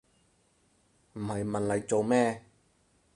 [1.13, 2.43] 唔係問黎做咩